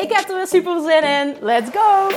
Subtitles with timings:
[0.00, 1.36] Ik heb er weer super zin in.
[1.40, 2.08] Let's go!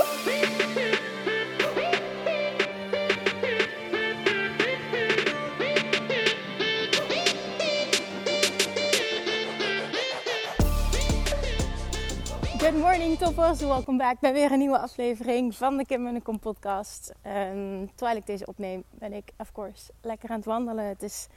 [12.57, 16.21] Good morning toppers, welkom back bij weer een nieuwe aflevering van de Kim en de
[16.21, 17.13] Kom podcast.
[17.27, 20.85] Um, terwijl ik deze opneem ben ik of course lekker aan het wandelen.
[20.85, 21.27] Het is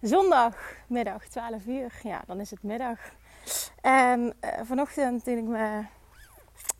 [0.00, 2.00] zondagmiddag, 12 uur.
[2.02, 2.98] Ja, dan is het middag.
[3.82, 5.84] En uh, vanochtend toen ik me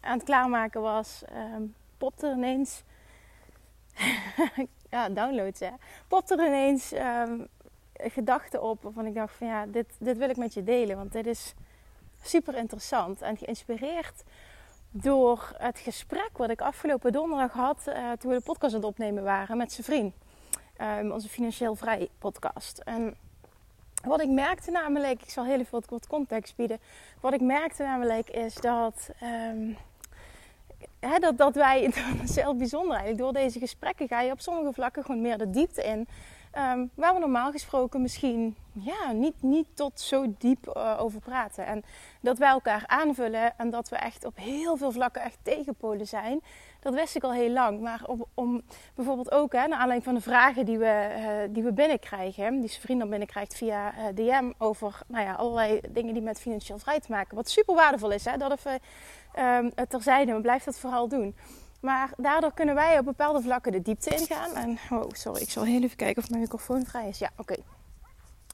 [0.01, 1.23] aan het klaarmaken was,
[1.55, 2.83] um, popte er ineens...
[4.91, 5.71] ja, downloads hè.
[6.09, 7.49] Popte er ineens um,
[7.93, 10.97] gedachten op waarvan ik dacht van ja, dit, dit wil ik met je delen.
[10.97, 11.55] Want dit is
[12.23, 14.23] super interessant en geïnspireerd
[14.91, 18.89] door het gesprek wat ik afgelopen donderdag had uh, toen we de podcast aan het
[18.89, 20.15] opnemen waren met zijn vriend.
[21.13, 22.79] Onze Financieel Vrij podcast.
[22.79, 23.17] En
[24.05, 26.79] wat ik merkte namelijk, ik zal heel even wat, context bieden.
[27.21, 29.11] Wat ik merkte namelijk is dat,
[31.01, 31.91] hè, dat, dat wij,
[32.35, 35.83] heel bijzonder eigenlijk, door deze gesprekken ga je op sommige vlakken gewoon meer de diepte
[35.83, 36.09] in.
[36.59, 41.67] Um, waar we normaal gesproken misschien ja, niet, niet tot zo diep uh, over praten.
[41.67, 41.83] En
[42.21, 46.41] dat wij elkaar aanvullen en dat we echt op heel veel vlakken echt tegenpolen zijn.
[46.81, 47.81] Dat wist ik al heel lang.
[47.81, 48.63] Maar om,
[48.95, 52.69] bijvoorbeeld ook, hè, naar aanleiding van de vragen die we, uh, die we binnenkrijgen, die
[52.69, 56.79] zijn vriend dan binnenkrijgt via uh, DM over nou ja, allerlei dingen die met financieel
[56.79, 57.37] vrij te maken.
[57.37, 58.81] Wat super waardevol is, hè, dat even
[59.39, 61.35] um, het terzijde, maar blijf dat vooral doen.
[61.81, 64.55] Maar daardoor kunnen wij op bepaalde vlakken de diepte ingaan.
[64.55, 67.19] En, oh, sorry, ik zal heel even kijken of mijn microfoon vrij is.
[67.19, 67.55] Ja, oké.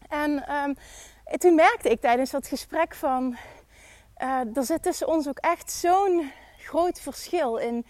[0.09, 0.77] En um,
[1.39, 3.37] toen merkte ik tijdens dat gesprek van...
[4.23, 7.87] Uh, er zit tussen ons ook echt zo'n groot verschil in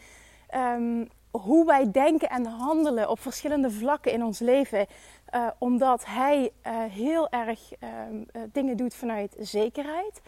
[0.54, 4.86] um, hoe wij denken en handelen op verschillende vlakken in ons leven.
[5.34, 7.60] Uh, omdat hij uh, heel erg
[8.08, 10.20] um, dingen doet vanuit zekerheid.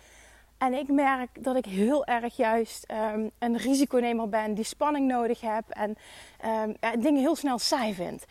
[0.59, 5.41] En ik merk dat ik heel erg juist um, een risiconemer ben die spanning nodig
[5.41, 5.97] heb en
[6.99, 8.25] dingen heel snel saai vind.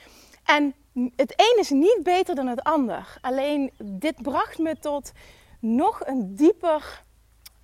[0.49, 0.73] En
[1.15, 3.17] het een is niet beter dan het ander.
[3.21, 5.11] Alleen dit bracht me tot
[5.59, 7.03] nog een dieper,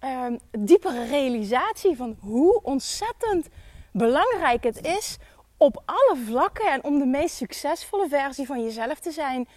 [0.03, 3.47] um, diepere realisatie van hoe ontzettend
[3.91, 5.17] belangrijk het is
[5.57, 9.47] op alle vlakken en om de meest succesvolle versie van jezelf te zijn.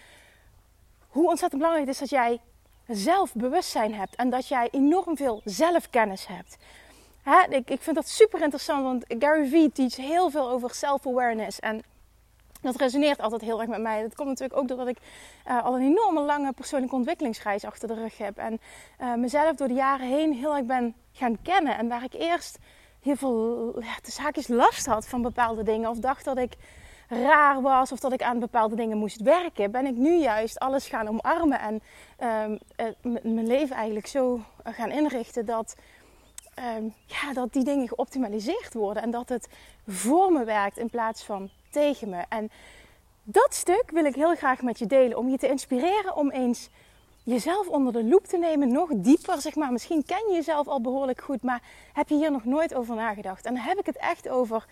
[1.09, 2.41] Hoe ontzettend belangrijk het is dat jij
[2.87, 6.57] zelfbewustzijn hebt en dat jij enorm veel zelfkennis hebt.
[7.23, 11.59] Hè, ik, ik vind dat super interessant, want Gary Vee teach heel veel over self-awareness.
[11.59, 11.83] En
[12.61, 14.03] dat resoneert altijd heel erg met mij.
[14.03, 14.99] Dat komt natuurlijk ook doordat ik
[15.49, 18.39] uh, al een enorme lange persoonlijke ontwikkelingsreis achter de rug heb.
[18.39, 18.61] En
[19.01, 21.79] uh, mezelf door de jaren heen heel erg ben gaan kennen.
[21.79, 22.59] En waar ik eerst
[23.03, 25.91] heel veel ja, de zaakjes last had van bepaalde dingen.
[25.91, 26.57] Of dacht dat ik
[27.09, 30.87] raar was of dat ik aan bepaalde dingen moest werken, ben ik nu juist alles
[30.87, 31.83] gaan omarmen en
[32.53, 32.59] um,
[33.35, 35.77] mijn leven eigenlijk zo gaan inrichten dat,
[36.77, 39.49] um, ja, dat die dingen geoptimaliseerd worden en dat het
[39.87, 42.25] voor me werkt in plaats van tegen me.
[42.29, 42.51] En
[43.23, 46.69] dat stuk wil ik heel graag met je delen om je te inspireren om eens
[47.23, 49.73] jezelf onder de loep te nemen, nog dieper, zeg maar.
[49.73, 51.63] Misschien ken je jezelf al behoorlijk goed, maar
[51.93, 53.45] heb je hier nog nooit over nagedacht?
[53.45, 54.67] En dan heb ik het echt over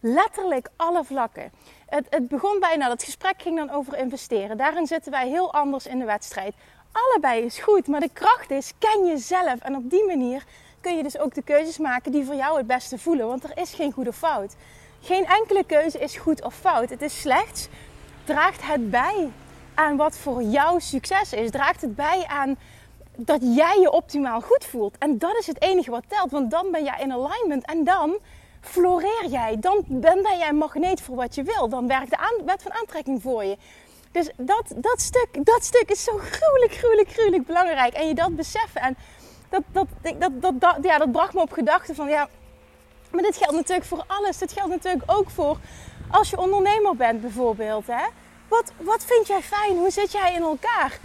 [0.00, 1.52] letterlijk alle vlakken.
[1.86, 4.56] Het, het begon bijna, dat gesprek ging dan over investeren.
[4.56, 6.54] Daarin zitten wij heel anders in de wedstrijd.
[6.92, 9.60] Allebei is goed, maar de kracht is, ken jezelf.
[9.60, 10.44] En op die manier
[10.80, 13.26] kun je dus ook de keuzes maken die voor jou het beste voelen.
[13.26, 14.54] Want er is geen goede fout.
[15.00, 16.90] Geen enkele keuze is goed of fout.
[16.90, 17.68] Het is slechts,
[18.24, 19.30] draagt het bij
[19.74, 21.50] aan wat voor jou succes is.
[21.50, 22.56] Draagt het bij aan
[23.16, 24.98] dat jij je optimaal goed voelt.
[24.98, 26.30] En dat is het enige wat telt.
[26.30, 27.64] Want dan ben jij in alignment.
[27.64, 28.18] En dan
[28.60, 29.56] floreer jij.
[29.58, 31.68] Dan ben jij een magneet voor wat je wil.
[31.68, 33.56] Dan werkt de wet van aantrekking voor je.
[34.12, 37.94] Dus dat, dat, stuk, dat stuk is zo gruwelijk, gruwelijk, gruwelijk belangrijk.
[37.94, 38.80] En je dat beseffen.
[38.80, 38.96] En
[39.48, 39.86] dat, dat,
[40.18, 42.28] dat, dat, dat, ja, dat bracht me op gedachten van ja.
[43.10, 44.38] Maar dit geldt natuurlijk voor alles.
[44.38, 45.58] Dit geldt natuurlijk ook voor
[46.10, 47.86] als je ondernemer bent bijvoorbeeld.
[47.86, 48.06] Hè?
[48.48, 49.76] Wat, wat vind jij fijn?
[49.76, 50.98] Hoe zit jij in elkaar?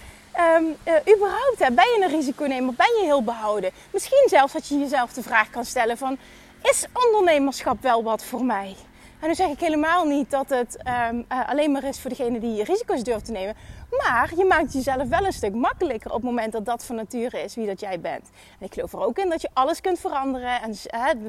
[0.58, 0.76] Um,
[1.16, 1.72] überhaupt, hè?
[1.72, 2.74] ben je een risiconemer?
[2.74, 3.72] Ben je heel behouden?
[3.92, 6.18] Misschien zelfs dat je jezelf de vraag kan stellen van
[6.64, 8.76] is ondernemerschap wel wat voor mij?
[9.24, 12.40] En nu zeg ik helemaal niet dat het ehm, eh, alleen maar is voor degene
[12.40, 13.56] die risico's durft te nemen.
[13.90, 17.44] Maar je maakt jezelf wel een stuk makkelijker op het moment dat dat van nature
[17.44, 18.30] is wie dat jij bent.
[18.60, 20.62] En ik geloof er ook in dat je alles kunt veranderen.
[20.62, 20.76] En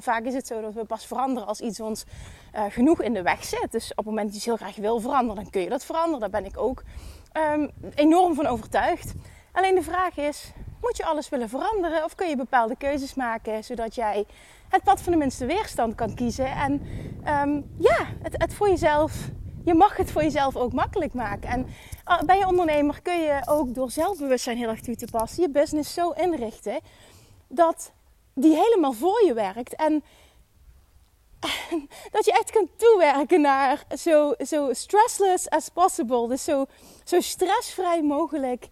[0.02, 2.04] vaak is het zo dat we pas veranderen als iets ons
[2.54, 3.68] uh, genoeg in de weg zit.
[3.70, 6.20] Dus op het moment dat je heel graag wil veranderen, dan kun je dat veranderen.
[6.20, 6.82] Daar ben ik ook
[7.52, 9.12] um, enorm van overtuigd.
[9.52, 13.64] Alleen de vraag is, moet je alles willen veranderen of kun je bepaalde keuzes maken
[13.64, 14.26] zodat jij
[14.74, 16.46] het pad van de minste weerstand kan kiezen.
[16.46, 16.72] En
[17.42, 19.28] um, ja, het, het, voor jezelf,
[19.64, 21.48] je mag het voor jezelf ook makkelijk maken.
[21.48, 21.66] En
[22.08, 25.50] uh, bij je ondernemer kun je ook door zelfbewustzijn heel erg toe te passen, je
[25.50, 26.80] business zo inrichten
[27.48, 27.92] dat
[28.34, 29.74] die helemaal voor je werkt.
[29.74, 30.04] En
[32.14, 36.28] dat je echt kunt toewerken naar zo, zo stressless as possible.
[36.28, 36.66] Dus zo,
[37.04, 38.68] zo stressvrij mogelijk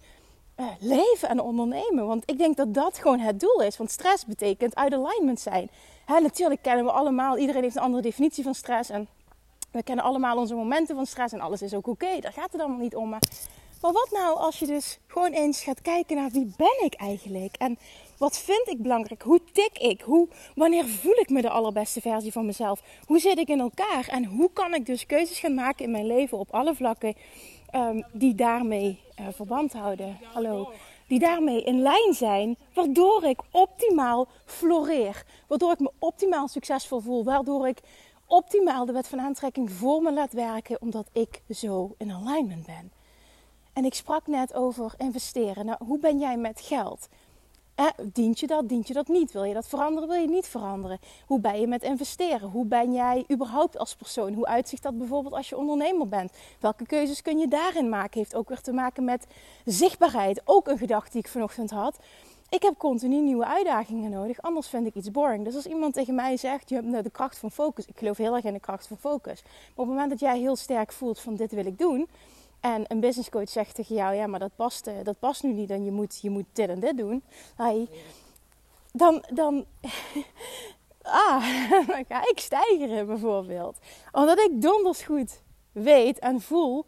[0.57, 2.07] uh, leven en ondernemen.
[2.07, 3.77] Want ik denk dat dat gewoon het doel is.
[3.77, 5.71] Want stress betekent uit alignment zijn.
[6.05, 8.91] Hè, natuurlijk kennen we allemaal, iedereen heeft een andere definitie van stress.
[8.91, 9.09] En
[9.71, 12.21] we kennen allemaal onze momenten van stress en alles is ook oké.
[12.21, 13.09] Daar gaat het allemaal niet om.
[13.09, 13.23] Maar,
[13.81, 17.57] maar wat nou als je dus gewoon eens gaat kijken naar wie ben ik eigenlijk?
[17.57, 17.79] En
[18.19, 19.23] wat vind ik belangrijk?
[19.23, 20.01] Hoe tik ik?
[20.01, 22.83] Hoe, wanneer voel ik me de allerbeste versie van mezelf?
[23.07, 24.09] Hoe zit ik in elkaar?
[24.09, 27.15] En hoe kan ik dus keuzes gaan maken in mijn leven op alle vlakken
[27.75, 30.19] um, die daarmee uh, verband houden?
[30.33, 30.73] Hallo
[31.13, 35.25] die daarmee in lijn zijn, waardoor ik optimaal floreer.
[35.47, 37.81] Waardoor ik me optimaal succesvol voel, waardoor ik
[38.27, 42.93] optimaal de wet van aantrekking voor me laat werken, omdat ik zo in alignment ben.
[43.73, 45.67] En ik sprak net over investeren.
[45.67, 47.09] Nou, hoe ben jij met geld?
[47.75, 49.33] Eh, dient je dat, dient je dat niet?
[49.33, 50.99] Wil je dat veranderen, wil je niet veranderen?
[51.27, 52.49] Hoe ben je met investeren?
[52.49, 54.35] Hoe ben jij überhaupt als persoon?
[54.35, 56.33] Hoe uitzicht dat bijvoorbeeld als je ondernemer bent?
[56.61, 58.19] Welke keuzes kun je daarin maken?
[58.19, 59.27] Heeft ook weer te maken met
[59.65, 60.43] zichtbaarheid.
[60.45, 61.99] Ook een gedachte die ik vanochtend had.
[62.49, 65.45] Ik heb continu nieuwe uitdagingen nodig, anders vind ik iets boring.
[65.45, 67.87] Dus als iemand tegen mij zegt, je hebt de kracht van focus.
[67.87, 69.43] Ik geloof heel erg in de kracht van focus.
[69.43, 72.09] Maar op het moment dat jij heel sterk voelt van dit wil ik doen
[72.63, 75.53] en een business coach zegt tegen jou, ja, maar dat past, uh, dat past nu
[75.53, 77.23] niet en je moet, je moet dit en dit doen.
[77.59, 77.87] Hi.
[78.93, 79.65] Dan, dan,
[81.03, 83.77] ah, dan ga ik stijgeren bijvoorbeeld.
[84.13, 85.41] Omdat ik donders goed
[85.73, 86.87] weet en voel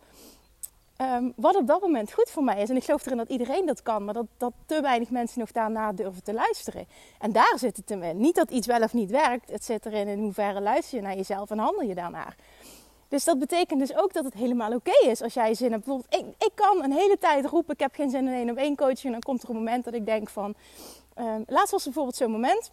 [0.98, 2.70] um, wat op dat moment goed voor mij is.
[2.70, 5.52] En ik geloof erin dat iedereen dat kan, maar dat, dat te weinig mensen nog
[5.52, 6.86] daarna durven te luisteren.
[7.18, 8.20] En daar zit het in.
[8.20, 11.16] Niet dat iets wel of niet werkt, het zit erin in hoeverre luister je naar
[11.16, 12.36] jezelf en handel je daarnaar.
[13.14, 15.84] Dus dat betekent dus ook dat het helemaal oké is als jij zin hebt.
[15.84, 18.56] Bijvoorbeeld, ik, ik kan een hele tijd roepen, ik heb geen zin in één op
[18.56, 19.04] één coaching.
[19.04, 20.54] En dan komt er een moment dat ik denk van...
[21.18, 22.70] Um, laatst was er bijvoorbeeld zo'n moment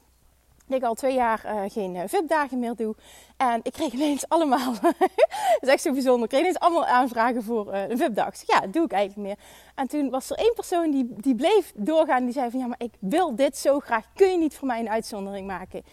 [0.67, 2.95] ik al twee jaar uh, geen uh, VIP-dagen meer doe.
[3.37, 7.43] En ik kreeg ineens allemaal, dat is echt zo bijzonder, ik kreeg ineens allemaal aanvragen
[7.43, 8.33] voor uh, een VIP-dag.
[8.45, 9.37] Ja, dat doe ik eigenlijk meer.
[9.75, 12.23] En toen was er één persoon die, die bleef doorgaan.
[12.23, 14.05] Die zei van, ja, maar ik wil dit zo graag.
[14.15, 15.83] Kun je niet voor mij een uitzondering maken?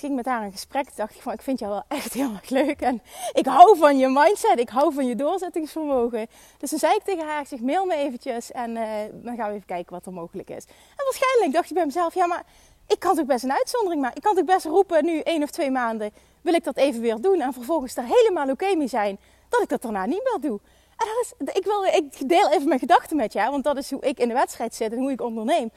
[0.00, 0.84] Ging met haar een gesprek.
[0.84, 2.80] Toen dacht ik van, ik vind jou wel echt heel erg leuk.
[2.80, 3.02] En
[3.32, 4.58] ik hou van je mindset.
[4.58, 6.26] Ik hou van je doorzettingsvermogen.
[6.58, 8.52] Dus toen zei ik tegen haar, ik zeg, mail me eventjes.
[8.52, 10.64] En uh, dan gaan we even kijken wat er mogelijk is.
[10.96, 12.44] En waarschijnlijk dacht ik bij mezelf, ja maar
[12.86, 14.16] ik kan toch best een uitzondering maken.
[14.16, 17.20] Ik kan toch best roepen, nu één of twee maanden wil ik dat even weer
[17.20, 17.40] doen.
[17.40, 19.18] En vervolgens daar helemaal oké mee zijn
[19.48, 20.60] dat ik dat daarna niet meer doe.
[20.96, 23.90] En dat is, ik, wil, ik deel even mijn gedachten met jou, want dat is
[23.90, 25.70] hoe ik in de wedstrijd zit en hoe ik onderneem.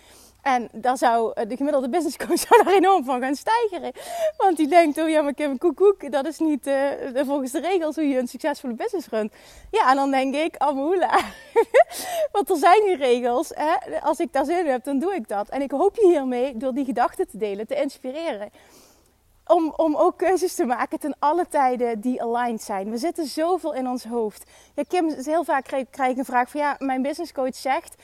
[0.46, 3.92] En daar zou eh, de gemiddelde business coach daar enorm van gaan stijgeren.
[4.38, 6.76] Want die denkt, oh ja, maar Kim Koekoek, dat is niet uh,
[7.26, 9.34] volgens de regels hoe je een succesvolle business runt.
[9.72, 11.20] Ja, en dan denk ik, Amoula.
[12.32, 13.52] Want er zijn die regels.
[13.54, 14.02] Hè?
[14.02, 15.50] Als ik daar zin in heb, dan doe ik dat.
[15.50, 18.50] En ik hoop je hiermee, door die gedachten te delen, te inspireren.
[19.46, 22.90] Om, om ook keuzes te maken ten alle tijden die aligned zijn.
[22.90, 24.44] We zitten zoveel in ons hoofd.
[24.76, 27.96] Ja, Kim, heel vaak krijg, krijg ik een vraag van, ja, mijn business coach zegt...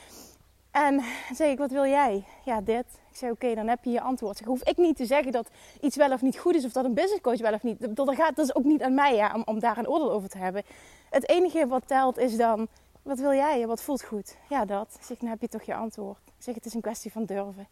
[0.71, 1.01] En
[1.33, 2.23] zeg ik, wat wil jij?
[2.45, 2.85] Ja, dit.
[3.09, 4.39] Ik zei, oké, dan heb je je antwoord.
[4.39, 5.49] Ik hoef ik niet te zeggen dat
[5.81, 7.95] iets wel of niet goed is, of dat een businesscoach wel of niet.
[7.95, 10.29] Dat, gaat, dat is ook niet aan mij ja, om, om daar een oordeel over
[10.29, 10.63] te hebben.
[11.09, 12.67] Het enige wat telt is dan,
[13.01, 13.67] wat wil jij?
[13.67, 14.37] Wat voelt goed?
[14.49, 14.95] Ja, dat.
[14.99, 16.17] Ik zeg, dan heb je toch je antwoord.
[16.25, 17.67] Ik zeg, het is een kwestie van durven.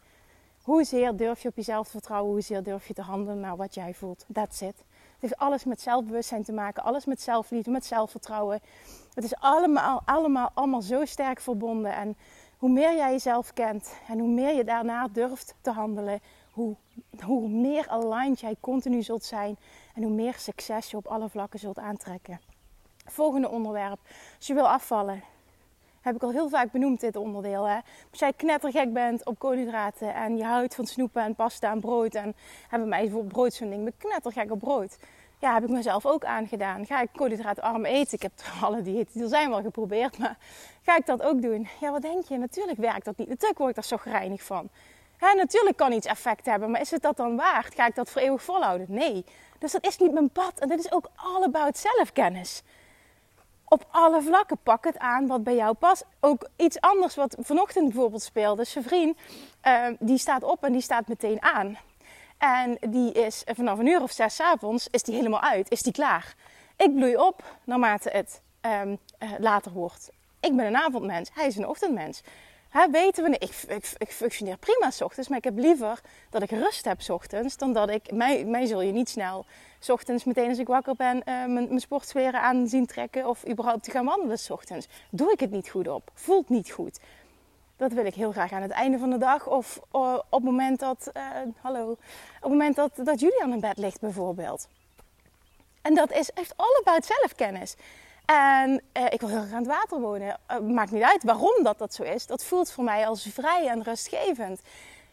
[0.61, 2.31] Hoezeer durf je op jezelf te vertrouwen?
[2.31, 4.25] Hoezeer durf je te handelen naar wat jij voelt?
[4.33, 4.77] That's it.
[4.77, 8.61] Het heeft alles met zelfbewustzijn te maken, alles met zelfliefde, met zelfvertrouwen.
[9.13, 11.95] Het is allemaal, allemaal, allemaal zo sterk verbonden.
[11.95, 12.17] En
[12.59, 16.19] hoe meer jij jezelf kent en hoe meer je daarna durft te handelen,
[16.51, 16.75] hoe,
[17.23, 19.57] hoe meer aligned jij continu zult zijn
[19.95, 22.39] en hoe meer succes je op alle vlakken zult aantrekken.
[23.05, 23.99] Volgende onderwerp.
[24.37, 25.23] Als je wil afvallen,
[26.01, 27.63] heb ik al heel vaak benoemd dit onderdeel.
[27.63, 27.79] Hè?
[28.11, 32.13] Als jij knettergek bent op koolhydraten en je houdt van snoepen en pasta en brood
[32.13, 32.35] en
[32.67, 34.97] hebben mij bijvoorbeeld brood zo'n ding, ben knettergek op brood
[35.39, 36.85] ja, heb ik mezelf ook aangedaan.
[36.85, 38.13] Ga ik koolhydraatarm eten?
[38.13, 38.31] Ik heb
[38.61, 40.37] alle diëten die er zijn wel geprobeerd, maar
[40.81, 41.67] ga ik dat ook doen?
[41.79, 42.37] Ja, wat denk je?
[42.37, 43.27] Natuurlijk werkt dat niet.
[43.27, 44.69] Natuurlijk word ik daar zo gereinigd van.
[45.19, 47.75] Natuurlijk kan iets effect hebben, maar is het dat dan waard?
[47.75, 48.85] Ga ik dat voor eeuwig volhouden?
[48.89, 49.25] Nee.
[49.57, 50.59] Dus dat is niet mijn pad.
[50.59, 52.63] En dit is ook all about zelfkennis.
[53.65, 56.05] Op alle vlakken pak het aan wat bij jou past.
[56.19, 58.63] Ook iets anders wat vanochtend bijvoorbeeld speelde.
[58.63, 59.17] Zijn vriend,
[59.63, 61.77] uh, die staat op en die staat meteen aan.
[62.39, 65.93] En die is vanaf een uur of zes avonds, is die helemaal uit, is die
[65.93, 66.35] klaar.
[66.77, 70.09] Ik bloei op naarmate het um, uh, later wordt.
[70.39, 72.21] Ik ben een avondmens, hij is een ochtendmens.
[72.69, 76.49] Hè, weten we, ik, ik, functioneer prima s ochtends, maar ik heb liever dat ik
[76.49, 79.45] rust heb s ochtends dan dat ik, mij, mij zul je niet snel
[79.79, 83.47] s ochtends meteen als ik wakker ben uh, mijn, mijn sportsferen aan zien trekken of
[83.47, 84.87] überhaupt te gaan wandelen s ochtends.
[85.09, 86.99] Doe ik het niet goed op, voelt niet goed.
[87.79, 90.43] Dat wil ik heel graag aan het einde van de dag of uh, op het
[90.43, 91.23] moment dat, uh,
[91.61, 91.97] hallo, op
[92.39, 94.67] het moment dat, dat Julian in bed ligt bijvoorbeeld.
[95.81, 97.75] En dat is echt all about zelfkennis.
[98.25, 100.39] En eh, ik wil heel graag aan het water wonen.
[100.73, 102.25] Maakt niet uit waarom dat, dat zo is.
[102.25, 104.61] Dat voelt voor mij als vrij en rustgevend.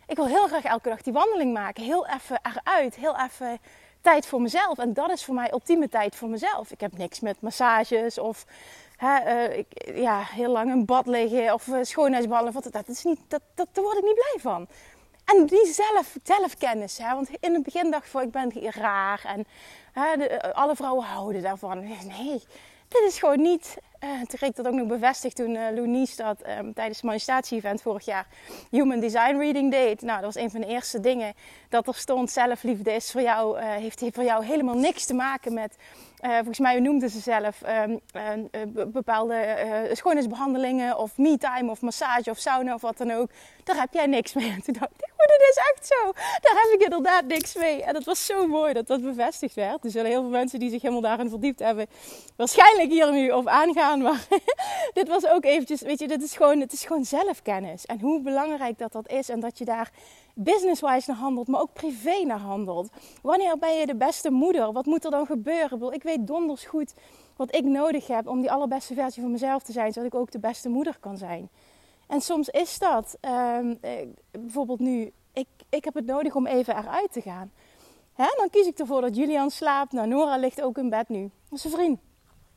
[0.06, 1.84] Ik wil heel graag elke dag die wandeling maken.
[1.84, 2.94] Heel even eruit.
[2.94, 3.58] Heel even
[4.00, 4.78] tijd voor mezelf.
[4.78, 6.70] En dat is voor mij ultieme tijd voor mezelf.
[6.70, 8.44] Ik heb niks met massages of
[8.96, 12.52] hè, ik, ja, heel lang in bad liggen of uh, schoonheidsballen.
[12.52, 14.68] Wat, dat, is niet, dat, dat, daar word ik niet blij van.
[15.24, 16.98] En die zelf, zelfkennis.
[16.98, 17.14] Hè?
[17.14, 19.22] Want in het begin dacht ik ik ben raar.
[19.26, 19.46] En
[19.92, 21.80] hè, de, alle vrouwen houden daarvan.
[22.18, 22.42] Nee,
[22.88, 23.76] dit is gewoon niet.
[24.04, 27.02] Uh, toen ik dat ook nog bevestigd toen uh, Lou Nies dat um, tijdens het
[27.02, 28.26] manifestatie-event vorig jaar
[28.70, 30.02] Human Design Reading deed.
[30.02, 31.34] Nou, dat was een van de eerste dingen
[31.68, 35.54] dat er stond: zelfliefde is voor jou, uh, heeft voor jou helemaal niks te maken
[35.54, 35.76] met.
[36.20, 38.50] Volgens mij noemden ze zelf um,
[38.92, 39.56] bepaalde
[39.92, 43.30] schoonheidsbehandelingen of me-time of massage of sauna of wat dan ook.
[43.64, 44.50] Daar heb jij niks mee.
[44.56, 46.12] En toen dacht ik, oh, dit is echt zo.
[46.40, 47.82] Daar heb ik inderdaad niks mee.
[47.82, 49.84] En dat was zo mooi dat dat bevestigd werd.
[49.84, 51.86] Er zullen heel veel mensen die zich helemaal daarin verdiept hebben,
[52.36, 54.02] waarschijnlijk hier nu op aangaan.
[54.02, 54.26] Maar
[54.96, 57.86] dit was ook eventjes, weet je, dit is gewoon, het is gewoon zelfkennis.
[57.86, 59.28] En hoe belangrijk dat dat is.
[59.28, 59.92] En dat je daar
[60.34, 62.88] business-wise naar handelt, maar ook privé naar handelt.
[63.22, 64.72] Wanneer ben je de beste moeder?
[64.72, 65.92] Wat moet er dan gebeuren?
[65.92, 66.94] Ik weet donders goed
[67.36, 70.30] wat ik nodig heb om die allerbeste versie van mezelf te zijn, zodat ik ook
[70.30, 71.48] de beste moeder kan zijn.
[72.06, 73.78] En soms is dat, um,
[74.30, 77.52] bijvoorbeeld nu, ik, ik heb het nodig om even eruit te gaan.
[78.14, 78.26] Hè?
[78.36, 79.92] Dan kies ik ervoor dat Julian slaapt.
[79.92, 81.30] Nou, Nora ligt ook in bed nu.
[81.50, 82.00] Dat vriend.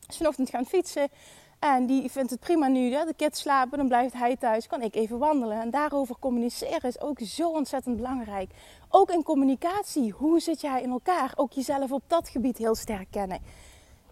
[0.07, 1.09] Is vanochtend gaan fietsen.
[1.59, 2.93] En die vindt het prima nu.
[2.93, 3.05] Hè?
[3.05, 4.67] De kids slapen, dan blijft hij thuis.
[4.67, 5.61] Kan ik even wandelen.
[5.61, 8.51] En daarover communiceren is ook zo ontzettend belangrijk.
[8.89, 10.11] Ook in communicatie.
[10.11, 11.31] Hoe zit jij in elkaar?
[11.35, 13.39] Ook jezelf op dat gebied heel sterk kennen.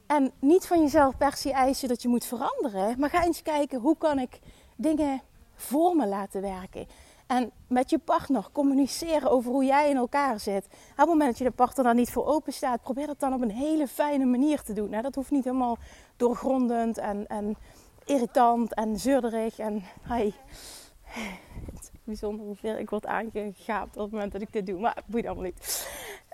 [0.08, 3.00] En niet van jezelf per se eisen dat je moet veranderen.
[3.00, 4.40] Maar ga eens kijken, hoe kan ik
[4.76, 5.22] dingen
[5.56, 6.88] voor me laten werken.
[7.28, 10.66] En met je partner communiceren over hoe jij in elkaar zit.
[10.66, 13.34] Op het moment dat je de partner daar niet voor open staat, probeer het dan
[13.34, 14.90] op een hele fijne manier te doen.
[14.90, 15.78] Nou, dat hoeft niet helemaal
[16.16, 17.58] doorgrondend en, en
[18.06, 19.60] irritant en zeurderig.
[19.60, 20.32] En hi.
[21.04, 24.80] Het is bijzonder hoeveel ik word aangegaapt op het moment dat ik dit doe.
[24.80, 25.88] Maar boeit allemaal niet.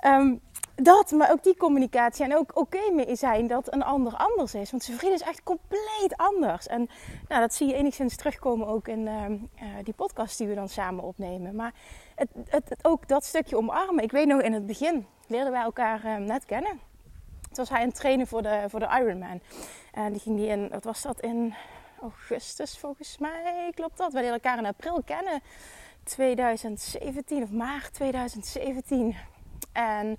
[0.05, 0.41] Um,
[0.75, 2.25] dat, maar ook die communicatie.
[2.25, 4.71] En ook oké mee zijn dat een ander anders is.
[4.71, 6.67] Want zijn vriend is echt compleet anders.
[6.67, 6.89] En
[7.27, 9.39] nou, dat zie je enigszins terugkomen ook in uh, uh,
[9.83, 11.55] die podcast die we dan samen opnemen.
[11.55, 11.73] Maar
[12.15, 14.03] het, het, het, ook dat stukje omarmen.
[14.03, 16.79] Ik weet nog in het begin leerden wij elkaar uh, net kennen.
[17.41, 19.41] Toen was hij aan het voor de, voor de Ironman.
[19.91, 21.53] En die ging die in, wat was dat, in
[22.01, 24.13] augustus volgens mij, klopt dat?
[24.13, 25.41] We leren elkaar in april kennen.
[26.03, 29.15] 2017 of maart 2017.
[29.71, 30.17] En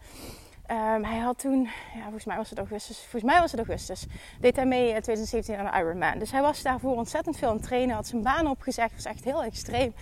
[0.71, 1.63] Um, hij had toen,
[1.95, 4.07] ja, volgens mij was het augustus, volgens mij was het augustus,
[4.41, 6.19] deed hij mee in 2017 aan de Ironman.
[6.19, 9.25] Dus hij was daarvoor ontzettend veel aan het trainen, had zijn baan opgezegd, was echt
[9.25, 9.95] heel extreem.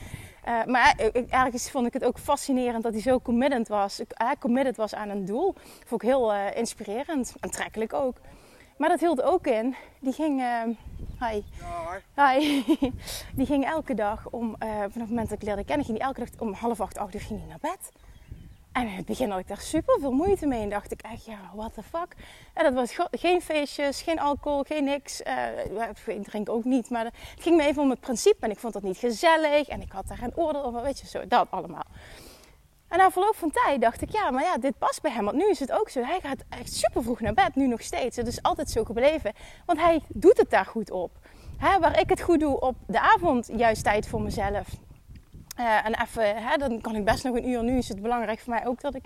[0.49, 0.95] Uh, maar
[1.29, 5.09] ergens vond ik het ook fascinerend dat hij zo committed was, uh, committed was aan
[5.09, 5.55] een doel.
[5.85, 8.17] Vond ik heel uh, inspirerend, aantrekkelijk ook.
[8.77, 10.43] Maar dat hield ook in, die ging,
[11.21, 11.43] hi,
[12.17, 12.65] hi,
[13.39, 16.21] die ging elke dag om, vanaf het moment dat ik leerde kennen, ging hij elke
[16.21, 17.91] dag om half acht, acht uur ging hij naar bed.
[18.73, 20.63] En in het begin had ik daar super veel moeite mee.
[20.63, 22.17] En dacht ik echt, ja, what the fuck.
[22.55, 25.21] En dat was geen feestjes, geen alcohol, geen niks.
[26.07, 26.91] Uh, ik drink ook niet.
[26.91, 28.45] Maar het ging me even om het principe.
[28.45, 29.69] En ik vond dat niet gezellig.
[29.69, 30.83] En ik had daar geen oordeel over.
[30.83, 31.87] Weet je, zo, dat allemaal.
[32.89, 35.25] En na verloop van tijd dacht ik, ja, maar ja, dit past bij hem.
[35.25, 36.03] Want nu is het ook zo.
[36.03, 37.55] Hij gaat echt super vroeg naar bed.
[37.55, 38.17] Nu nog steeds.
[38.17, 39.33] Het is altijd zo gebleven.
[39.67, 41.11] Want hij doet het daar goed op.
[41.59, 44.67] Hè, waar ik het goed doe op de avond, juist tijd voor mezelf
[45.59, 47.63] uh, en even, hè, dan kan ik best nog een uur.
[47.63, 49.05] Nu is het belangrijk voor mij ook dat ik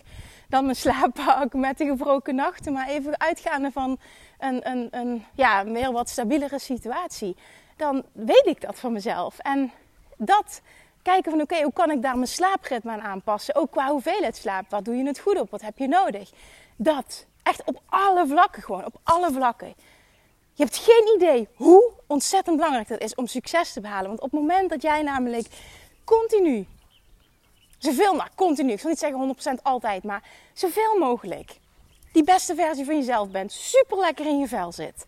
[0.48, 2.72] dan mijn slaap pak met de gebroken nachten.
[2.72, 3.98] Maar even uitgaande van
[4.38, 7.36] een, een, een ja, meer wat stabielere situatie.
[7.76, 9.38] Dan weet ik dat van mezelf.
[9.38, 9.72] En
[10.16, 10.60] dat
[11.02, 13.54] kijken van oké, hoe kan ik daar mijn slaapritme aan aanpassen?
[13.54, 14.70] Ook qua hoeveelheid slaap.
[14.70, 15.50] Wat doe je het goed op?
[15.50, 16.30] Wat heb je nodig?
[16.76, 17.26] Dat.
[17.42, 18.84] Echt op alle vlakken gewoon.
[18.84, 19.74] Op alle vlakken.
[20.52, 24.08] Je hebt geen idee hoe ontzettend belangrijk dat is om succes te behalen.
[24.08, 25.46] Want op het moment dat jij namelijk
[26.06, 26.66] continu
[27.78, 28.72] Zoveel, nou continu.
[28.72, 30.22] Ik zal niet zeggen 100% altijd, maar
[30.52, 31.58] zoveel mogelijk.
[32.12, 33.52] Die beste versie van jezelf bent.
[33.52, 35.06] Super lekker in je vel zit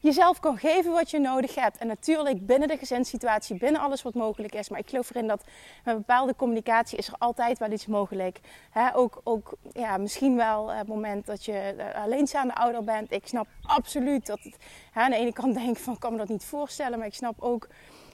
[0.00, 1.78] jezelf kan geven wat je nodig hebt.
[1.78, 4.68] En natuurlijk binnen de gezinssituatie, binnen alles wat mogelijk is.
[4.68, 5.44] Maar ik geloof erin dat
[5.84, 8.40] met bepaalde communicatie is er altijd wel iets mogelijk.
[8.70, 13.12] He, ook ook ja, misschien wel het moment dat je eh, alleenstaande ouder bent.
[13.12, 14.56] Ik snap absoluut dat het,
[14.94, 16.98] aan de ene kant denk van ik kan me dat niet voorstellen.
[16.98, 17.68] Maar ik snap ook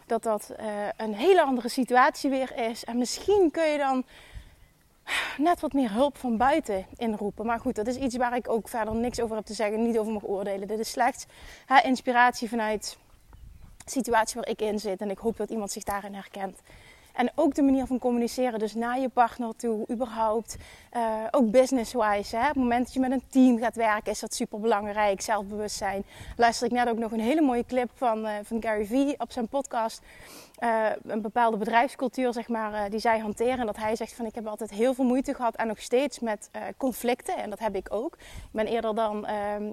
[0.06, 2.84] dat dat uh, een hele andere situatie weer is.
[2.84, 4.04] En misschien kun je dan
[5.36, 7.46] net wat meer hulp van buiten inroepen.
[7.46, 9.98] Maar goed, dat is iets waar ik ook verder niks over heb te zeggen, niet
[9.98, 10.68] over mag oordelen.
[10.68, 11.26] Dit is slechts
[11.82, 12.98] inspiratie vanuit
[13.84, 15.00] de situatie waar ik in zit.
[15.00, 16.60] En ik hoop dat iemand zich daarin herkent.
[17.16, 20.56] En ook de manier van communiceren, dus naar je partner toe, überhaupt.
[20.96, 22.37] Uh, ook business-wise.
[22.37, 25.20] Op het moment dat je met een team gaat werken, is dat super belangrijk.
[25.20, 26.04] Zelfbewustzijn.
[26.37, 29.32] Luister ik net ook nog een hele mooie clip van, uh, van Gary Vee op
[29.32, 30.02] zijn podcast.
[30.60, 33.66] Uh, een bepaalde bedrijfscultuur, zeg maar, die zij hanteren.
[33.66, 36.50] Dat hij zegt van ik heb altijd heel veel moeite gehad en nog steeds met
[36.76, 37.36] conflicten.
[37.36, 38.14] En dat heb ik ook.
[38.14, 39.72] Ik ben eerder dan, ehm,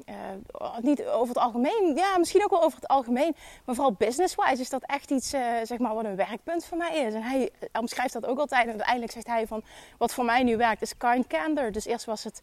[0.81, 3.35] niet over het algemeen, ja, misschien ook wel over het algemeen.
[3.65, 5.29] Maar vooral business-wise is dat echt iets,
[5.63, 7.13] zeg maar, wat een werkpunt voor mij is.
[7.13, 7.49] En hij
[7.79, 8.63] omschrijft dat ook altijd.
[8.63, 9.63] En uiteindelijk zegt hij van
[9.97, 11.71] wat voor mij nu werkt is kind candor.
[11.71, 12.41] Dus eerst was het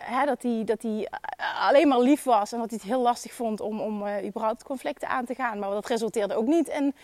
[0.00, 1.08] hè, dat hij dat hij
[1.60, 5.08] alleen maar lief was en dat hij het heel lastig vond om, om überhaupt conflicten
[5.08, 5.58] aan te gaan.
[5.58, 6.94] Maar dat resulteerde ook niet in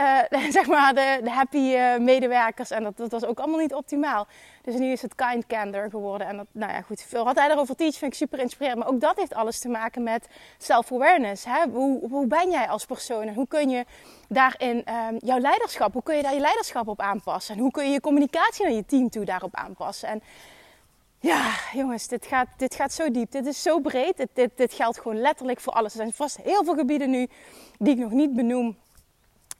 [0.00, 2.70] uh, zeg maar de, de happy medewerkers.
[2.70, 4.26] En dat, dat was ook allemaal niet optimaal.
[4.62, 6.26] Dus nu is het kind candor geworden.
[6.26, 8.78] En dat, nou ja, goed, veel wat hij daarover teach vind ik super inspirerend.
[8.78, 10.28] Maar ook dat heeft alles te maken met
[10.58, 11.44] self-awareness.
[11.72, 13.84] Hoe, hoe ben jij als persoon en hoe kun je
[14.28, 17.54] daarin um, jouw leiderschap, hoe kun je daar je leiderschap op aanpassen?
[17.54, 20.08] En hoe kun je je communicatie naar je team toe daarop aanpassen?
[20.08, 20.22] En
[21.20, 23.30] ja, jongens, dit gaat, dit gaat zo diep.
[23.30, 24.16] Dit is zo breed.
[24.16, 25.92] Dit, dit, dit geldt gewoon letterlijk voor alles.
[25.92, 27.28] Er zijn vast heel veel gebieden nu
[27.78, 28.76] die ik nog niet benoem.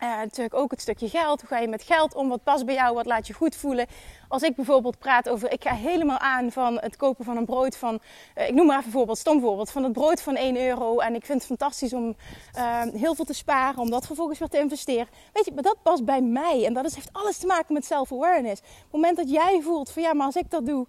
[0.02, 1.40] Uh, natuurlijk ook het stukje geld.
[1.40, 2.28] Hoe ga je met geld om?
[2.28, 2.94] Wat past bij jou?
[2.94, 3.86] Wat laat je goed voelen?
[4.28, 7.76] Als ik bijvoorbeeld praat over, ik ga helemaal aan van het kopen van een brood
[7.76, 8.00] van,
[8.38, 10.98] uh, ik noem maar even voorbeeld, stom voorbeeld, van het brood van 1 euro.
[10.98, 12.16] En ik vind het fantastisch om
[12.56, 15.08] uh, heel veel te sparen, om dat vervolgens weer te investeren.
[15.32, 16.64] Weet je, maar dat past bij mij.
[16.66, 18.60] En dat is, heeft alles te maken met self-awareness.
[18.60, 20.86] Op het moment dat jij voelt van ja, maar als ik dat doe,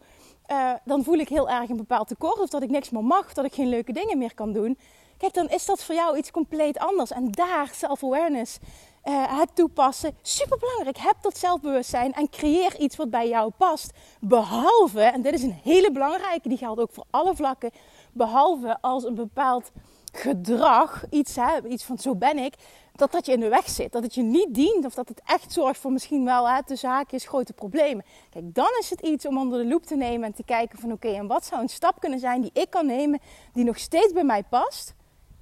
[0.51, 2.39] uh, dan voel ik heel erg een bepaald tekort.
[2.39, 4.77] Of dat ik niks meer mag, dat ik geen leuke dingen meer kan doen.
[5.17, 7.11] Kijk, dan is dat voor jou iets compleet anders.
[7.11, 8.59] En daar self-awareness
[9.05, 10.15] uh, het toepassen.
[10.21, 10.97] Super belangrijk.
[10.97, 13.91] Heb dat zelfbewustzijn en creëer iets wat bij jou past.
[14.19, 17.71] Behalve, en dit is een hele belangrijke, die geldt ook voor alle vlakken.
[18.11, 19.71] Behalve als een bepaald
[20.11, 22.53] gedrag, iets, hè, iets van zo ben ik,
[22.95, 23.91] dat dat je in de weg zit.
[23.91, 26.75] Dat het je niet dient of dat het echt zorgt voor misschien wel hè, de
[26.75, 28.05] zaakjes grote problemen.
[28.29, 30.91] Kijk, dan is het iets om onder de loep te nemen en te kijken van
[30.91, 33.19] oké, en wat zou een stap kunnen zijn die ik kan nemen
[33.53, 34.93] die nog steeds bij mij past,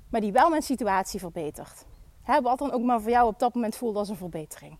[0.09, 1.85] maar die wel mijn situatie verbetert.
[2.29, 4.77] Hè, wat dan ook maar voor jou op dat moment voelt als een verbetering.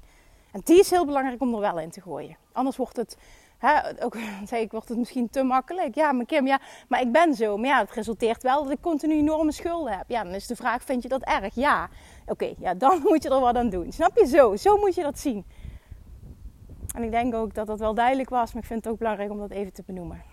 [0.52, 2.38] En die is heel belangrijk om er wel in te gooien.
[2.52, 3.18] Anders wordt het,
[3.58, 5.96] hè, ook zeg ik, wordt het misschien te makkelijk.
[5.96, 7.58] Ja, maar Kim, ja, maar ik ben zo.
[7.58, 10.10] Maar ja, het resulteert wel dat ik continu enorme schulden heb.
[10.10, 11.56] Ja, dan is de vraag, vind je dat erg?
[11.56, 11.90] Ja.
[12.26, 13.92] Oké, ja, dan moet je er wat aan doen.
[13.92, 14.56] Snap je zo?
[14.56, 15.46] Zo moet je dat zien.
[16.96, 19.32] En ik denk ook dat dat wel duidelijk was, maar ik vind het ook belangrijk
[19.32, 20.24] om dat even te benoemen.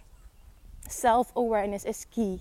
[0.89, 2.41] Self-awareness is key.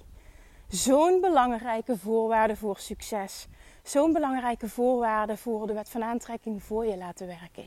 [0.67, 3.47] Zo'n belangrijke voorwaarde voor succes
[3.87, 7.63] zo'n belangrijke voorwaarde voor de wet van aantrekking voor je laten werken.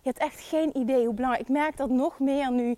[0.00, 1.48] Je hebt echt geen idee hoe belangrijk.
[1.48, 2.76] Ik merk dat nog meer nu.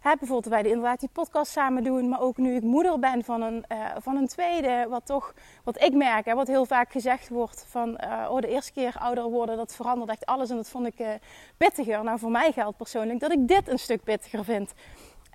[0.00, 2.08] Hè, bijvoorbeeld wij de, inderdaad die podcast samen doen.
[2.08, 4.86] Maar ook nu ik moeder ben van een, uh, van een tweede.
[4.88, 7.66] Wat toch, wat ik merk, hè, wat heel vaak gezegd wordt.
[7.68, 10.50] Van uh, oh, de eerste keer ouder worden, dat verandert echt alles.
[10.50, 11.08] En dat vond ik uh,
[11.56, 12.04] pittiger.
[12.04, 14.72] Nou, voor mij geldt persoonlijk dat ik dit een stuk pittiger vind.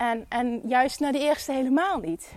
[0.02, 2.32] En, en juist naar de eerste helemaal niet.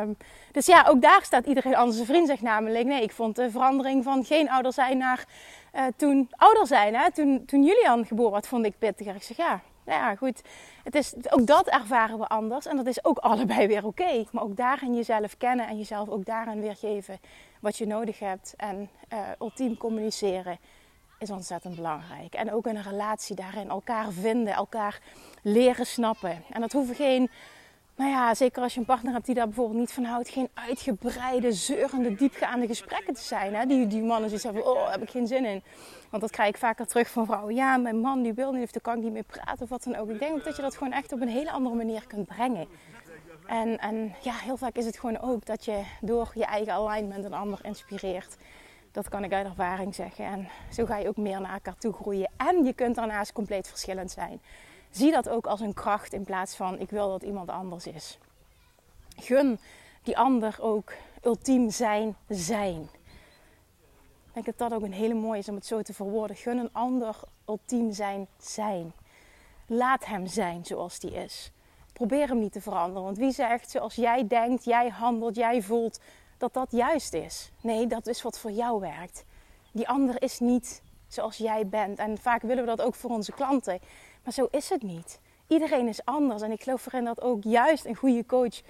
[0.00, 0.16] Um,
[0.52, 1.98] dus ja, ook daar staat iedereen anders.
[1.98, 5.24] Een vriend zegt namelijk: nee, ik vond de verandering van geen ouder zijn naar
[5.74, 6.94] uh, toen ouder zijn.
[6.94, 7.12] Hè?
[7.12, 9.14] Toen, toen Julian geboren werd, vond ik pittiger.
[9.14, 10.42] Ik zeg ja, ja, goed.
[10.84, 12.66] Het is, ook dat ervaren we anders.
[12.66, 14.24] En dat is ook allebei weer oké.
[14.30, 17.18] Maar ook daarin jezelf kennen en jezelf ook daarin weergeven
[17.60, 18.54] wat je nodig hebt.
[18.56, 20.58] En uh, ultiem communiceren
[21.22, 22.34] is ontzettend belangrijk.
[22.34, 25.00] En ook in een relatie daarin elkaar vinden, elkaar
[25.42, 26.42] leren snappen.
[26.50, 27.30] En dat hoeven geen
[27.96, 30.48] nou ja, zeker als je een partner hebt die daar bijvoorbeeld niet van houdt, geen
[30.54, 33.54] uitgebreide, zeurende, diepgaande gesprekken te zijn.
[33.54, 33.66] Hè?
[33.66, 35.62] Die, die mannen die zeggen, oh, heb ik geen zin in.
[36.10, 37.54] Want dat krijg ik vaker terug van vrouwen.
[37.54, 39.82] Ja, mijn man die wil niet, of dan kan ik niet meer praten of wat
[39.82, 40.10] dan ook.
[40.10, 42.66] Ik denk dat je dat gewoon echt op een hele andere manier kunt brengen.
[43.46, 47.24] En, en ja, heel vaak is het gewoon ook dat je door je eigen alignment
[47.24, 48.36] een ander inspireert.
[48.92, 50.24] Dat kan ik uit ervaring zeggen.
[50.24, 52.30] En zo ga je ook meer naar elkaar toe groeien.
[52.36, 54.40] En je kunt daarnaast compleet verschillend zijn
[54.92, 58.18] zie dat ook als een kracht in plaats van ik wil dat iemand anders is.
[59.16, 59.58] Gun
[60.02, 62.82] die ander ook ultiem zijn zijn.
[64.26, 66.36] Ik denk dat dat ook een hele mooie is om het zo te verwoorden.
[66.36, 67.16] Gun een ander
[67.48, 68.92] ultiem zijn zijn.
[69.66, 71.52] laat hem zijn zoals die is.
[71.92, 73.02] Probeer hem niet te veranderen.
[73.02, 76.00] Want wie zegt zoals jij denkt, jij handelt, jij voelt,
[76.42, 77.50] dat dat juist is?
[77.60, 79.24] Nee, dat is wat voor jou werkt.
[79.72, 81.98] Die ander is niet zoals jij bent.
[81.98, 83.78] En vaak willen we dat ook voor onze klanten.
[84.24, 85.20] Maar zo is het niet.
[85.46, 86.42] Iedereen is anders.
[86.42, 88.60] En ik geloof erin dat ook juist een goede coach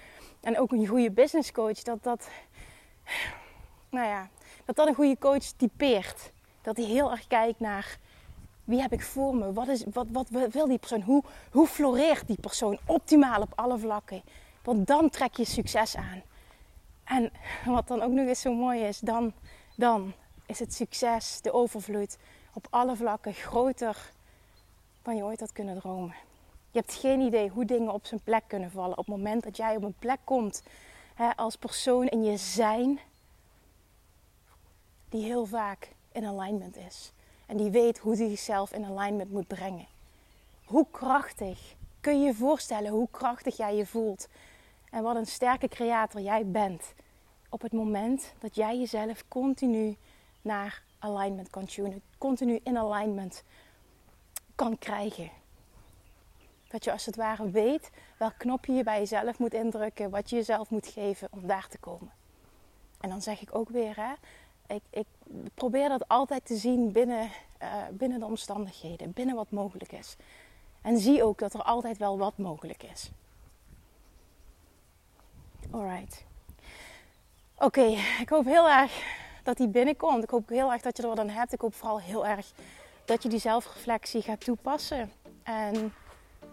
[0.41, 2.27] en ook een goede business coach, dat dat,
[3.89, 4.29] nou ja,
[4.65, 6.31] dat dat een goede coach typeert.
[6.61, 7.97] Dat hij heel erg kijkt naar
[8.63, 9.53] wie heb ik voor me?
[9.53, 11.01] Wat, is, wat, wat wil die persoon?
[11.01, 14.21] Hoe, hoe floreert die persoon optimaal op alle vlakken?
[14.63, 16.21] Want dan trek je succes aan.
[17.03, 17.31] En
[17.65, 19.33] wat dan ook nog eens zo mooi is, dan,
[19.75, 20.13] dan
[20.45, 22.17] is het succes, de overvloed
[22.53, 24.11] op alle vlakken groter
[25.01, 26.15] dan je ooit had kunnen dromen.
[26.71, 28.97] Je hebt geen idee hoe dingen op zijn plek kunnen vallen.
[28.97, 30.63] Op het moment dat jij op een plek komt
[31.13, 32.99] hè, als persoon in je zijn,
[35.09, 37.11] die heel vaak in alignment is.
[37.45, 39.87] En die weet hoe hij zichzelf in alignment moet brengen.
[40.65, 44.27] Hoe krachtig kun je je voorstellen hoe krachtig jij je voelt.
[44.93, 46.93] En wat een sterke creator jij bent.
[47.49, 49.97] Op het moment dat jij jezelf continu
[50.41, 52.01] naar alignment kan tunen.
[52.17, 53.43] Continu in alignment
[54.55, 55.29] kan krijgen.
[56.67, 60.09] Dat je als het ware weet welk knopje je bij jezelf moet indrukken.
[60.09, 62.11] Wat je jezelf moet geven om daar te komen.
[62.99, 64.13] En dan zeg ik ook weer, hè,
[64.75, 65.07] ik, ik
[65.53, 67.29] probeer dat altijd te zien binnen,
[67.61, 70.15] uh, binnen de omstandigheden, binnen wat mogelijk is.
[70.81, 73.11] En zie ook dat er altijd wel wat mogelijk is.
[75.73, 76.23] Alright.
[77.57, 78.91] Oké, ik hoop heel erg
[79.43, 80.23] dat die binnenkomt.
[80.23, 81.53] Ik hoop heel erg dat je er wat aan hebt.
[81.53, 82.51] Ik hoop vooral heel erg
[83.05, 85.11] dat je die zelfreflectie gaat toepassen.
[85.43, 85.93] En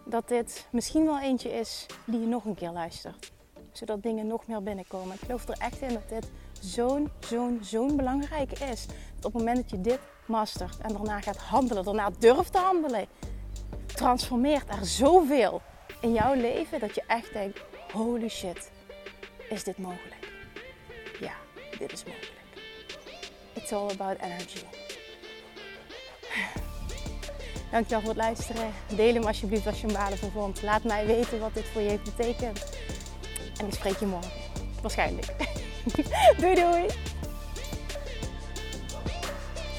[0.05, 3.31] dat dit misschien wel eentje is die je nog een keer luistert.
[3.71, 5.15] Zodat dingen nog meer binnenkomen.
[5.15, 6.29] Ik geloof er echt in dat dit
[6.59, 8.85] zo'n, zo'n, zo'n belangrijk is.
[9.15, 12.59] Dat op het moment dat je dit mastert en daarna gaat handelen, daarna durft te
[12.59, 13.05] handelen,
[13.85, 15.61] transformeert er zoveel
[15.99, 18.71] in jouw leven dat je echt denkt: holy shit,
[19.51, 20.27] is dit mogelijk?
[21.19, 21.33] Ja,
[21.77, 22.31] dit is mogelijk.
[23.53, 24.65] It's all about energy.
[27.71, 28.73] Dankjewel voor het luisteren.
[28.95, 30.61] Deel hem alsjeblieft als je hem waardevol vond.
[30.61, 32.77] Laat mij weten wat dit voor je heeft betekend.
[33.59, 34.31] En ik spreek je morgen.
[34.81, 35.25] Waarschijnlijk.
[36.41, 36.85] doei doei.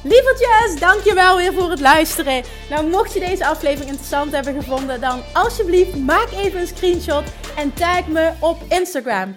[0.05, 2.45] Lievertjes, dankjewel weer voor het luisteren.
[2.71, 7.25] Nou, mocht je deze aflevering interessant hebben gevonden, dan alsjeblieft maak even een screenshot
[7.57, 9.37] en tag me op Instagram.